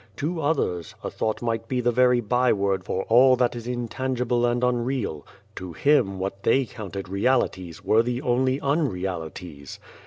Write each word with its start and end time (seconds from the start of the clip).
To 0.15 0.41
others, 0.41 0.95
a 1.03 1.11
thought 1.11 1.43
might 1.43 1.67
be 1.67 1.79
the 1.79 1.91
very 1.91 2.21
byword 2.21 2.83
for 2.83 3.03
all 3.03 3.35
that 3.35 3.55
is 3.55 3.67
intangible 3.67 4.47
and 4.47 4.63
unreal. 4.63 5.27
To 5.57 5.73
him 5.73 6.17
what 6.17 6.41
they 6.41 6.65
counted 6.65 7.07
realities, 7.07 7.85
were 7.85 8.01
the 8.01 8.19
only 8.23 8.57
unrealities. 8.63 9.77